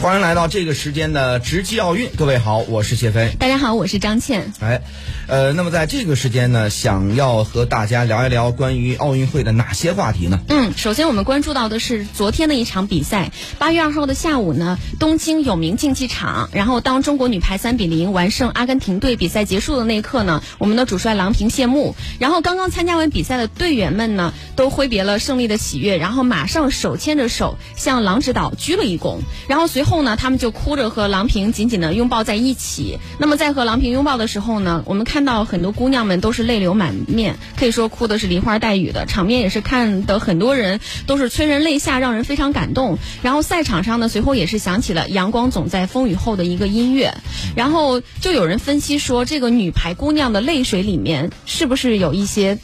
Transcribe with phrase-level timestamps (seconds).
[0.00, 3.34] 欢迎来到这个时间的直击奥运，各位好，我是谢飞。
[3.36, 4.52] 大家好，我是张倩。
[4.60, 4.80] 哎，
[5.26, 10.38] 呃，那么在这个时间呢，想要和大家聊一聊关于奥运会的哪些话题呢？
[10.46, 29.18] 嗯，首先我们关注到的是昨天的一场比赛，八月二号的下午呢，东京有名竞技场，然后当中国女排三比零完胜阿根廷队，比赛结束的那一刻呢，我们的主帅郎平谢幕，然后刚刚参加完比赛的队员们呢，都挥别了胜利的喜悦，然后马上手牵着手向郎指导鞠了一躬，
[29.48, 32.98] 然后随后后呢，他们就哭着和郎平紧紧的拥抱在一起。
[33.18, 42.98] 那么在和郎平拥抱的时候呢，我们看到很多姑娘们都是泪流满面，可以说哭的是梨花带雨的，场面也是看得很多人都是催人泪下，让人非常感动。
[43.22, 47.14] 然后赛场上呢，随后也是响起了《阳光总在风雨后》的一个音乐，
[47.56, 52.58] 然后就有人分析说，这个女排姑娘的泪水里面是不是有一些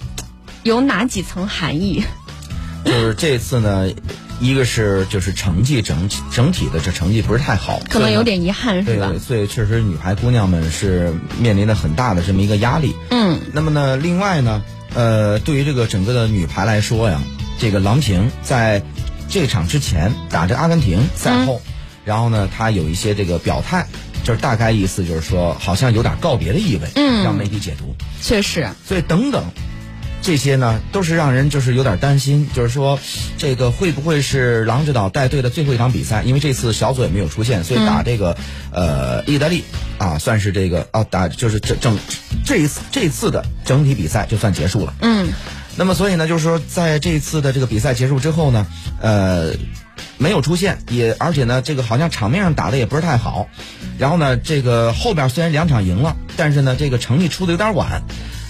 [0.63, 2.05] 有哪几层含义？
[2.85, 3.89] 就是这次呢，
[4.41, 9.09] 一个是就是成绩整整体的这成绩不是太好，可能有点遗憾，是吧？
[9.09, 12.95] 对，所以确实女排姑娘们是面临着很大的这么一个压力。
[13.11, 14.63] 嗯，那么呢，另外呢，
[14.95, 17.21] 呃，对于这个整个的女排来说呀，
[17.59, 18.83] 这个郎平在
[19.29, 21.63] 这场之前打着阿根廷赛后，
[22.05, 23.87] 然后呢，她有一些这个表态，
[24.25, 27.95] 就是大概意思就是说，好像有点告别的意味，嗯让媒体解读。
[28.21, 29.45] 确实，所以等等，
[30.25, 32.99] 这些呢都是让人就是有点担心，就是说
[33.37, 36.23] 这个会不会是郎指导带队的最后一场比赛？
[36.23, 38.35] 因为这次小组也没有出现，所以打这个、
[38.73, 39.63] 呃意大利
[39.99, 41.99] 啊，算是这个啊打就是整整
[42.45, 44.95] 这一次这次的整体比赛就算结束了。
[45.03, 45.29] 嗯
[45.77, 48.67] 那么所以呢，就是说在这一次的这个比赛结束之后呢，
[49.03, 49.53] 呃，
[50.19, 53.49] 没有出现，也而且呢，这个好像场面上打的也不是太好。
[53.99, 58.03] 然后呢，这个后边虽然两场赢了，但是呢，这个成绩出的有点晚，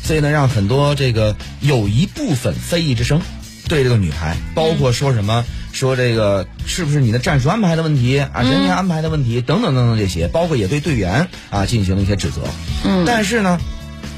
[0.04, 3.20] 所以呢，让很多这个有一部分非议之声
[3.68, 12.42] 对这个女排，包括说什么、说这个是不是你的战术安排的问题啊，人员安排的问题等等等等这些，包括也对队员啊进行了一些指责。
[12.84, 13.58] 嗯，但是呢，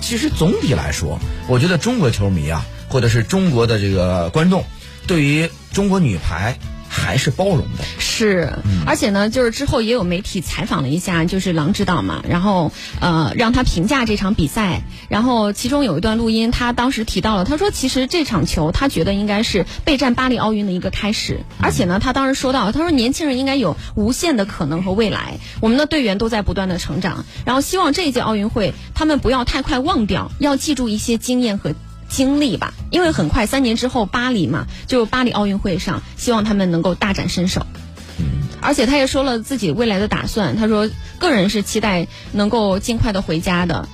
[0.00, 4.64] 其实总体来说，我觉得中国球迷啊，或者是中国的这个观众，
[5.06, 6.58] 对于中国女排
[7.06, 7.84] 还是包容的。
[7.98, 8.52] 是，
[8.86, 31.74] 而且呢，就是之后也有媒体采访了一下，就是郎指导嘛，然后呃让他评价这场比赛，然后其中有一段录音，他当时提到了，他说其实这场球他觉得应该是备战巴黎奥运的一个开始，而且呢，他当时说到，他说年轻人应该有无限的可能和未来，我们的队员都在不断的成长，然后希望这一届奥运会他们不要太快忘掉，要记住一些经验和。
[32.08, 37.66] 经历吧，因为很快三年之后巴黎嘛，就巴黎奥运会上，希望他们能够大展身手。
[38.62, 43.88] 而且他也说了自己未来的打算，他说个人是期待能够尽快的回家的，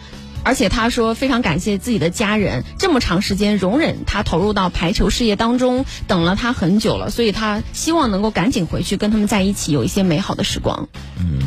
[0.44, 10.88] 而且他说非常感谢自己的家人这么长时间容忍他投入到排球事业当中，等了他很久了，所以他希望能够赶紧回去跟他们在一起，有一些美好的时光。
[11.18, 11.41] 嗯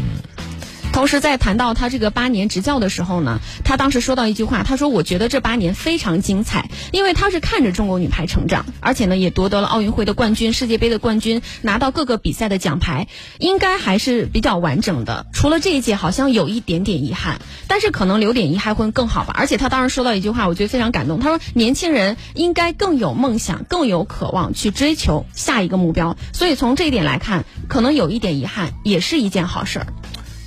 [0.95, 15.25] 同时，在谈到他这个八年执教的时候呢，他当时说到一句话，他说：“我觉得这八年非常精彩，因为他是看着中国女排成长，而且呢也夺得了奥运会的冠军、世界杯的冠军，拿到各个比赛的奖牌，应该还是比较完整的。
[15.33, 19.35] 除了这一届好像有一点点遗憾，但是可能留点遗憾会更好吧。
[19.37, 26.15] 而且他当时说到一句话，我觉得非常感动，他说年轻人应该更有梦想，更有渴望去追求下一个目标。
[26.31, 29.87] 所以从这一点来看，可能有一点遗憾也是一件好事儿。”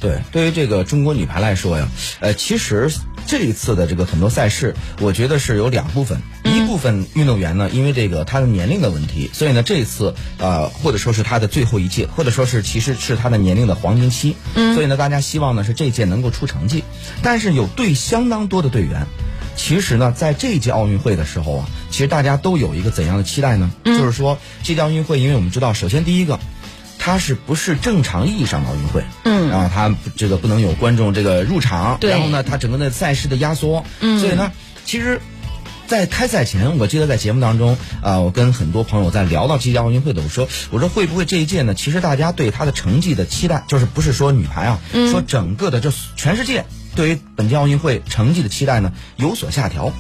[0.01, 1.89] 对，对于这个中国女排来说呀，
[2.21, 2.91] 呃，其实
[3.27, 16.85] 这一次的这个很多赛事，我觉得是有两部分，一部分运动员呢，因为这个他的年龄的问题，所以呢，这一次呃，或者说是他的最后一届，或者说是其实是他的年龄的黄金期，嗯，所以呢，大家希望呢是这届能够出成绩，
[17.23, 19.07] 但是有队相当多的队员。
[19.57, 23.69] 其实呢，在这一届奥运会的时候啊，其实大家都有一个怎样的期待呢？
[23.85, 26.39] 就是说，这届奥运会，因为我们知道，首先第一个，
[27.09, 29.03] 它是不是正常意义上的奥运会？
[29.25, 34.53] 嗯然后它这个不能有观众这个入场，然后呢，它整个的赛事的压缩，嗯所以呢，
[34.85, 35.21] 其实。
[35.89, 41.73] 在开赛前，我记得在节目当中，啊、我跟很多朋友在聊到这届奥运会的，我说，我说会不会这一届呢？
[41.73, 44.79] 其实大家对它的成绩的期待，就是不是说女排啊，
[45.11, 49.91] 说整个的这全世界对于本届奥运会成绩的期待呢有所下调，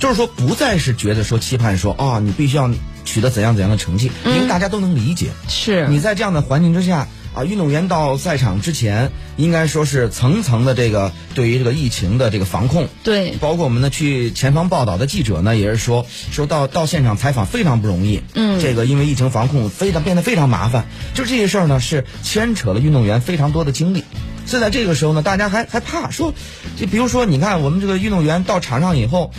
[0.00, 2.70] 就是说不再是觉得说期盼说啊、你必须要
[3.06, 5.86] 取得怎样怎样的成绩，因为大家都能理解，是。
[5.88, 13.30] 你在这样的环境之下啊，运动员到赛场之前，应该说是层层的这个对于这个疫情的这个防控，对。
[13.40, 18.60] 包括我们呢去前方报道的记者呢，也是说说到到现场采访非常不容易，嗯。
[18.60, 24.04] 这个因为疫情防控非常变得非常麻烦，就这些事儿呢是牵扯了运动员非常多的精力。
[24.46, 26.32] 所以在这个时候呢，大家还还怕说，
[26.76, 29.32] 就比如说，你看我们这个运动员到场上以后，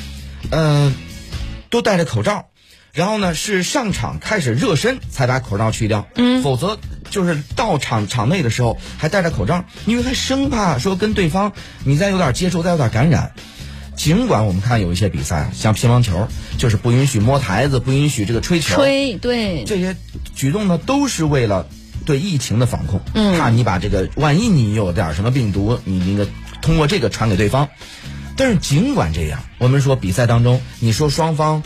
[0.50, 0.94] 呃，
[1.70, 2.48] 都戴着口罩，
[2.98, 6.42] 然后呢是上场开始热身才把口罩去掉，嗯。
[6.42, 6.80] 否则
[7.12, 11.54] 就是到场场内的时候还戴着口罩，因为他生怕说跟对方
[11.84, 13.34] 你再有点接触，再有点感染。
[13.96, 16.28] 尽管我们看有一些比赛，像乒乓球，
[16.58, 19.64] 就是不允许摸台子，不允许这个吹球，吹对。
[19.66, 19.96] 这些
[20.36, 21.68] 举动呢，都是为了
[22.04, 23.38] 对疫情的防控，嗯。
[23.38, 26.28] 怕你把这个万一你有点什么病毒，你那个
[26.64, 27.70] 通过这个传给对方。
[28.36, 31.62] 但是尽管这样，我们说比赛当中，你说双方，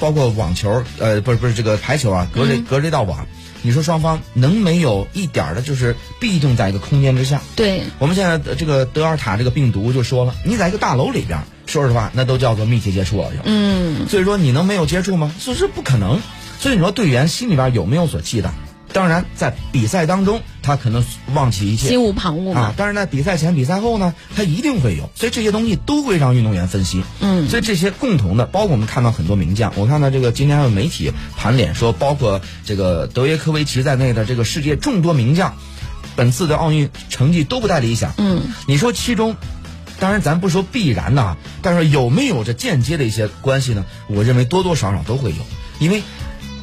[0.00, 3.26] 包括网球，呃，不是不是这个排球啊，隔着、隔着一道网，
[3.62, 7.40] 你说双方能没有一点的，就是必定在一个空间之下。
[7.54, 13.40] 对，我们现在这个德尔塔这个病毒就说了，你在一个大楼里边，说实话，那都叫做密切接触了就。
[13.44, 15.32] 嗯，所以说你能没有接触吗？
[15.38, 16.20] 所以说不可能。
[16.58, 18.50] 所以你说队员心里边有没有所忌惮？
[18.92, 22.60] 当然，在比赛当中，他可能忘记一切心无旁骛嘛。
[22.60, 22.74] 啊。
[22.76, 25.08] 当然，在比赛前、比赛后呢，他一定会有。
[25.14, 27.02] 所以这些东西都会让运动员分析。
[27.20, 35.54] 嗯所以这些共同的，包括我们看到很多名将，我看到这个今天还有媒体盘点说，包括这个德约科维奇在内的这个世界众多名将，
[36.16, 38.12] 本次的奥运成绩都不太理想。
[38.18, 39.36] 嗯，你说其中，
[39.98, 43.84] 当然咱不说必然的啊，但是有没有这间接的一些关系呢？
[44.08, 45.36] 我认为多多少少都会有，
[45.78, 46.02] 因为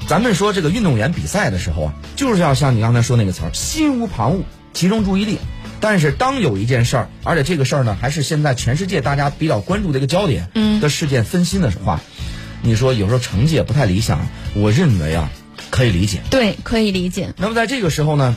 [0.07, 5.37] 咱们说这个运动员比赛的时候啊，就是要像你刚才说那个词儿，心无旁骛，集中注意力。
[5.81, 11.99] 但是当有一件事儿，而且这个事儿呢，还是现在全世界大家比较关注的一个焦点嗯的事件分心的话，
[12.61, 14.25] 你说有时候成绩也不太理想，
[14.55, 15.29] 我认为啊，
[15.69, 16.21] 可以理解。
[16.29, 17.33] 对，可以理解。
[17.37, 18.35] 那么在这个时候呢，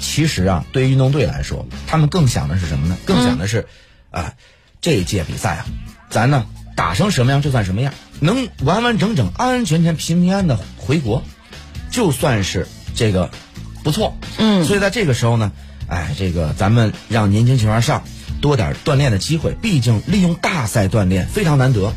[0.00, 2.96] 其实啊，对于运动队来说，他们更想的是什么呢？
[3.04, 3.66] 更想的是，
[4.10, 4.32] 啊、
[4.80, 5.66] 这一届比赛啊，
[6.08, 11.22] 咱呢打成什么样就算什么样，能完完整整、安安全全、平平安安的回国，
[11.90, 13.30] 就算是这个
[13.82, 14.14] 不错。
[14.38, 15.50] 嗯所以在这个时候呢，
[15.88, 18.04] 哎，这个咱们让年轻球员上
[18.40, 21.92] 多点锻炼的机会，毕竟利用大赛锻炼非常难得。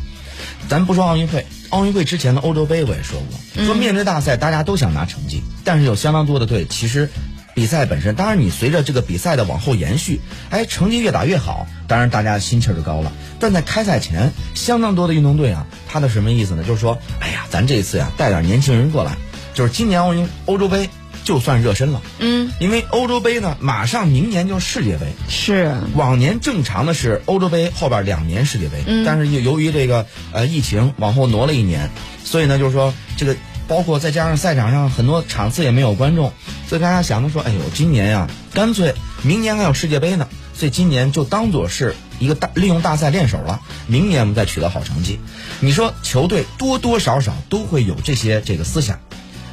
[0.68, 3.20] 咱不说奥运会，奥运会之前的欧洲杯我也说
[3.54, 7.08] 过，说面对大赛大家都想拿成绩，但是有相当多的队其实。
[7.54, 10.20] 比赛本身，当然你随着这个比赛的往后延续，
[10.50, 13.12] 哎，成绩越打越好，当然大家心气儿就高了。
[13.38, 16.64] 但在开赛前，相当多的运动队啊，他的什么意思呢？
[16.64, 19.16] 就是说，哎呀，咱这次呀带点年轻人过来，
[19.54, 20.88] 就是今年奥运欧洲杯
[21.22, 22.02] 就算热身了。
[22.18, 25.06] 嗯，因为欧洲杯呢，马上明年就世界杯。
[25.28, 31.90] 是，往年正常的是欧洲杯后边两年世界杯，嗯但是由由于这个呃疫情往后挪了一年，
[32.24, 33.36] 所以呢就是说这个
[33.68, 36.32] 包括再加上赛场上很多场次也没有观众，
[36.68, 45.18] 所以大家想的说，哎呦，今年呀，干脆明年还有世界杯呢，所以今年就当做是一个大利用大赛练手了，明年我们再取得好成绩。
[45.60, 48.98] 你说球队多多少少都会有这些这个思想。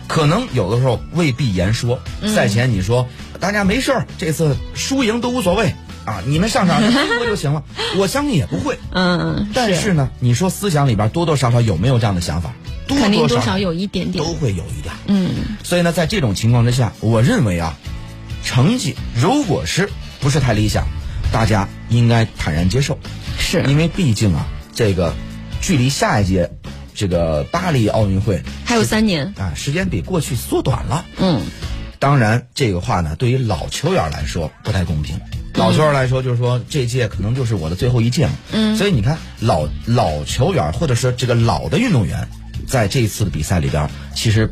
[0.08, 2.00] 可能有的时候未必言说，
[2.36, 3.08] 赛前你说、
[3.40, 5.74] 大家没事儿，这次输赢都无所谓
[6.04, 7.64] 啊，你们上场回国就行了。
[7.96, 12.52] 我相信也不会，嗯，但是呢，你说思想里边多多少少有没有这样的想法？
[12.92, 14.34] 多肯定多少多少有一点点都。
[14.34, 14.94] 会有一点。
[15.08, 15.30] 嗯，
[15.64, 17.78] 所以呢，在这种情况之下，我认为啊，
[18.44, 19.90] 成绩如果是
[20.20, 20.88] 不是太理想，
[21.32, 22.98] 大家应该坦然接受，
[23.38, 24.46] 是因为毕竟啊，
[24.76, 25.14] 这个
[25.62, 26.52] 距离下一届
[26.94, 29.34] 这个巴黎奥运会还有三年。
[29.38, 31.06] 啊，时间比过去缩短了。
[31.20, 31.42] 嗯，
[32.00, 35.20] 当然，这个话呢，对于老球员来说不太公平。
[35.56, 38.32] 老球员来说，就是说这届可能就是我的最后一届了。
[38.54, 42.30] 嗯所以你看，老老球员或者是这个老的运动员，
[42.72, 44.50] 在这一次的比赛里边，其实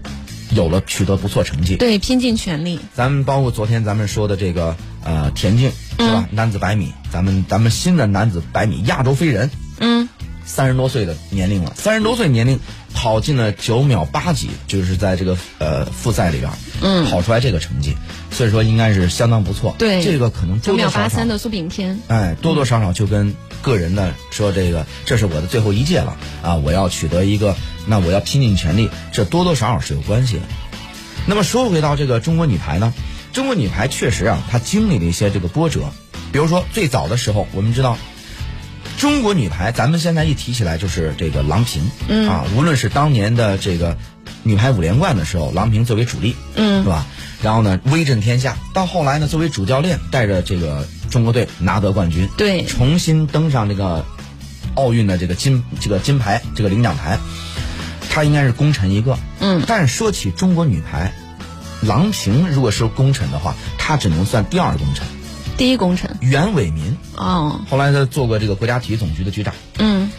[0.54, 1.78] 有了取得不错成绩。
[1.78, 2.78] 对，拼尽全力。
[2.94, 4.76] 咱们包括昨天咱们说的这个
[5.06, 6.28] 呃田径是吧？
[6.30, 9.50] 嗯男子百米，咱们咱们新的男子百米亚洲飞人，
[9.80, 10.10] 嗯，
[10.50, 12.60] 三十多岁的年龄了，三十多岁年龄
[12.96, 16.52] 跑进了九秒八几，就是在这个呃复赛里边，
[16.82, 17.96] 嗯跑出来这个成绩，
[18.32, 19.76] 所以说应该是相当不错。
[19.78, 22.00] 对这个可能九秒八三的苏炳添。
[22.08, 30.42] 哎，多多少少就跟个人的说这个，这是我的最后一届了啊，我要取得一个，那我要拼尽全力，这多多少少是有关系的。
[31.28, 32.92] 那么说回到这个中国女排呢，
[33.34, 35.92] 中国女排确实啊，她经历了一些这个波折，
[36.34, 37.98] 比如说最早的时候，我们知道。
[39.00, 43.98] 中国女排，咱们现在一提起来就是这个郎平，嗯啊，无论是当年的这个
[44.44, 47.06] 女排五连冠的时候，郎平作为主力，嗯是吧？
[47.42, 48.58] 然后呢，威震天下。
[48.74, 54.06] 到后来呢，作为主教练，带着这个中国队拿得冠军，对重新登上这个
[54.76, 57.18] 奥运的这个金这个金牌这个领奖台，
[58.10, 59.18] 他应该是功臣一个。
[59.40, 61.14] 嗯但是说起中国女排，
[61.82, 65.08] 郎平如果是功臣的话，她只能算第二功臣。
[65.60, 66.18] 第一功臣。
[66.22, 69.54] 袁伟民哦，后来他做过这个国家体育总局的局长。
[69.78, 70.10] 嗯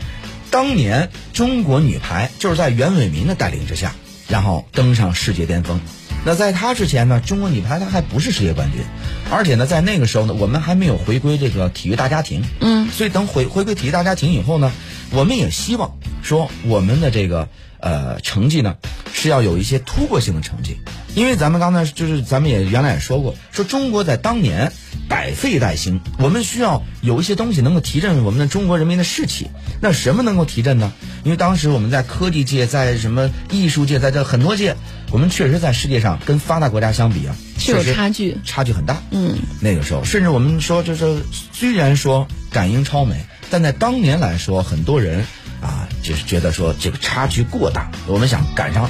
[0.51, 3.95] 当年中国女排就是在袁伟民的带领之下，
[4.29, 5.81] 然后登上世界巅峰。
[6.27, 8.83] 那在他之前呢，中国女排她还不是世界冠军，
[9.31, 12.43] 而且呢，在那个时候呢，我们还没有回归这个体育大家庭。
[12.61, 14.71] 嗯，所以等回回归体育大家庭以后呢，
[15.13, 18.77] 我们也希望说我们的这个呃成绩呢
[19.15, 20.77] 是要有一些突破性的成绩，
[21.15, 24.73] 因为咱们刚才就是咱们也原来也说过，说中国在当年
[25.09, 29.49] 百废待兴，我们需要有一些东西能够提振我们的中国人民的士气。
[29.81, 30.93] 那什么能够提振呢？
[31.25, 34.77] 因为当时我们在科技界，在什么艺术界，在这很多界，
[35.11, 38.37] 我们确实在世界上跟发达国家相比啊，是有确实差距。
[38.45, 39.03] 差距很大。
[39.11, 45.25] 嗯，那个时候，甚至我们说，就是虽然说赶英超美，但在当年来说，很多人
[45.61, 47.91] 啊，就是觉得说这个差距过大。
[48.07, 48.89] 我们想赶上，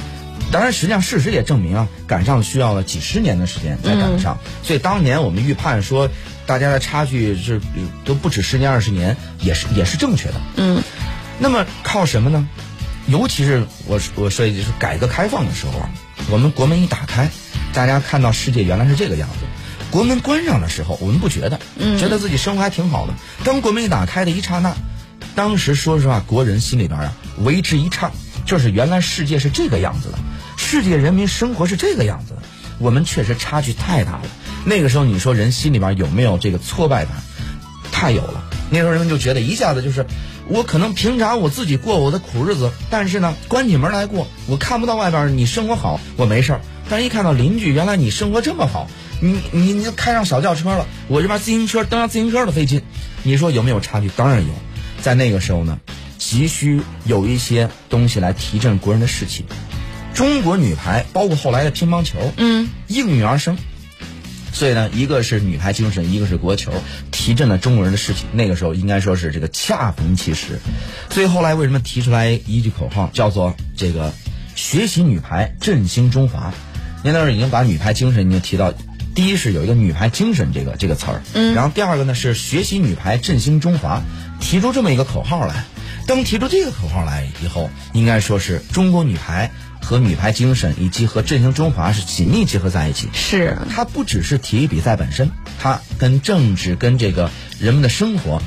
[0.51, 4.37] 当然，实际上事实也证明啊，赶上需要了几十年的时间才赶得上。
[4.63, 6.09] 所以当年我们预判说，
[6.45, 10.35] 大家的差距是呃都不止十年二十年，也是也是正确的。
[10.57, 10.83] 嗯，
[11.39, 12.47] 那么靠什么呢？
[13.07, 15.89] 尤其是我我说一句，是改革开放的时候啊，
[16.29, 17.29] 我们国门一打开，
[17.73, 19.45] 大家看到世界原来是这个样子。
[19.89, 21.59] 国门关上的时候，我们不觉得，
[21.97, 23.13] 觉得自己生活还挺好的。
[23.43, 24.73] 当国门一打开的一刹那，
[25.35, 28.11] 当时说实话，国人心里边啊为之一颤，
[28.45, 30.19] 就是原来世界是这个样子的，
[30.71, 32.33] 世界人民生活是这个样子。
[32.79, 34.21] 我们确实差距太大了。
[34.63, 37.13] 那个时候，你说人心里边有没有这个挫败感？
[37.91, 38.41] 太有了。
[38.69, 40.05] 那时候人们就觉得一下子就是，
[40.47, 46.61] 我可能平常我自己过我的苦日子，但是呢，关起门来过，我看不到外边你生活好，我没事儿。
[46.89, 48.87] 但是一看到邻居，原来你生活这么好，
[49.19, 52.81] 你你你开上小轿车了，我这边自行车蹬上自行车都费劲，
[53.23, 54.07] 你说有没有差距？
[54.15, 54.53] 当然有。
[55.01, 55.77] 在那个时候呢，
[56.17, 59.43] 急需有一些东西来提振国人的士气。
[60.13, 63.57] 中国女排，包括后来的乒乓球，嗯，应运而生。
[64.53, 66.71] 所以呢，一个是女排精神，一个是国球，
[67.09, 68.25] 提振了中国人的士气。
[68.33, 70.59] 那个时候应该说是这个恰逢其时。
[71.09, 74.13] 所以后来为什么提出来一句口号，叫做这个
[74.55, 76.53] “学习女排，振兴中华”？
[77.03, 78.73] 您那儿已经把女排精神已经提到，
[79.15, 84.03] 第一是有一个女排精神这个这个词儿，嗯然后第二个呢是学习女排，振兴中华，
[84.39, 85.63] 提出这么一个口号来。
[86.07, 89.49] 当提出这个口号来以后，应该说是中国女排
[89.81, 93.09] 和女排精神以及和振兴中华是紧密结合在一起。
[93.13, 98.41] 是，它不只是体育比赛本身，它跟政治、跟这个人们的生活，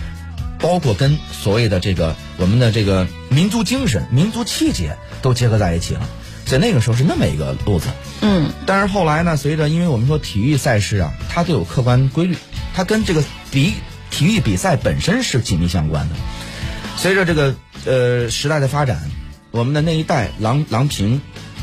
[0.59, 6.09] 包括跟所谓的这个我们的这个民族精神、民族气节都结合在一起了。
[6.47, 7.88] 所以那个时候是那么一个路子。
[8.21, 12.37] 嗯，但是后来呢，随着因为我们说体育赛事啊，它都有客观规律，
[12.75, 13.73] 它跟这个比
[14.11, 16.14] 体育比赛本身是紧密相关的。
[16.97, 17.55] 随着这个
[17.87, 19.11] 呃时代的发展，
[19.54, 21.20] 我们的那一代郎郎平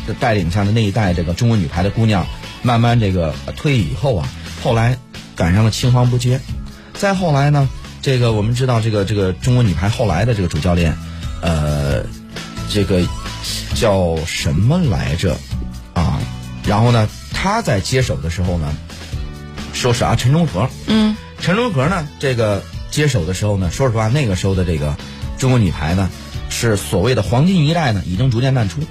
[0.07, 2.25] 的带领下的那一代这个中国女排的姑娘，
[2.61, 4.29] 慢慢这个退役以后啊，
[4.63, 4.97] 后来
[5.35, 6.39] 赶上了青黄不接，
[6.93, 7.67] 再后来呢，
[8.01, 10.97] 这个我们知道这个这个中国女排后来的这个主教练，
[11.41, 12.05] 呃，
[12.69, 13.01] 这个
[13.75, 15.35] 叫什么来着
[15.93, 16.17] 啊？
[16.65, 18.73] 然后呢，他在接手的时候呢，
[19.73, 24.95] 说是啊陈忠和，嗯，陈忠和呢，这个接手的时候呢，说实话，那个时候的这个
[25.37, 26.09] 中国女排呢，
[26.51, 28.81] 是所谓的黄金一代呢，已经逐渐淡出。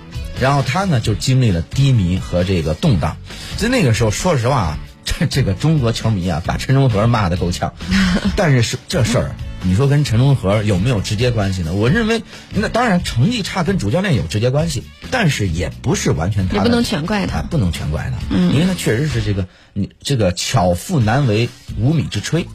[0.40, 3.16] 然后他呢，就经历了低迷和这个动荡。
[3.58, 7.74] 所以那个时候，说实话啊，这这个中国球迷啊，把陈忠和骂得够呛。
[8.36, 11.74] 但是是这事儿，你说跟陈忠和有没有直接关系呢？
[11.74, 12.22] 我认为，
[12.54, 22.46] 那当然成绩差跟主教练有直接关系，但是也不是完全他不能全怪他啊，不能全怪他，嗯，因为他确实是这个你这个巧妇难为无米之炊，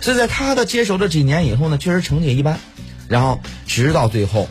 [0.00, 2.58] 所以在他的接手这几年以后呢，确实成绩也一般，
[3.10, 4.48] 然后直到最后，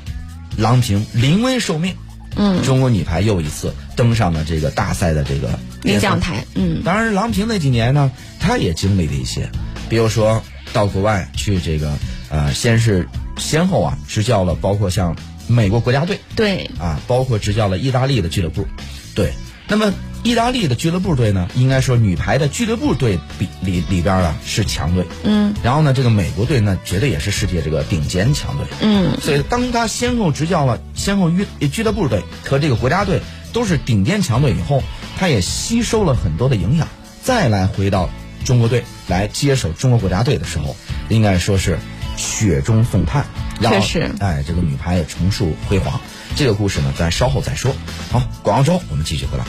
[0.58, 1.96] 郎平临危受命，
[2.36, 9.50] 嗯，中国女排又一次登上了这个大赛的这个领奖台，嗯，当然，郎平那几年呢，她也经历了一些，
[9.88, 11.94] 比如说到国外去这个
[12.30, 15.16] 呃，先是先后啊执教了，包括像
[15.48, 18.68] 美国国家队对，啊，包括执教了意大利的俱乐部，
[19.16, 19.32] 对。
[19.72, 33.22] 那么意大利的俱乐部队呢，应该说女排的俱乐部队比里里边啊是强队，嗯然后呢，这个美国队呢，绝对也是世界这个顶尖强队，嗯，所以当他先后执教了先后俱俱乐部队和这个国家队
[33.54, 34.84] 都是顶尖强队以后，
[35.18, 36.88] 他也吸收了很多的营养，
[37.24, 38.10] 再来回到
[38.44, 40.76] 中国队来接手中国国家队的时候，
[41.08, 41.80] 应该说是
[42.18, 43.26] 雪中送炭，
[43.62, 46.00] 然后确实哎，这个女排也重塑辉煌。
[46.36, 47.74] 这个故事呢，咱稍后再说。
[48.12, 49.44] 好，广告之后我们继续回来。